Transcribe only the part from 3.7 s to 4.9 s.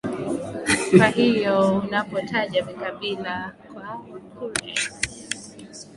vya Wakurya